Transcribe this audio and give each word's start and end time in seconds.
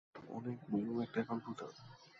অন্নেক 0.29 0.59
বড়ড়ড় 0.71 0.99
একটা 1.03 1.17
একাউন্ট 1.21 1.41
খুলতে 1.45 1.63
হবে। 1.65 1.79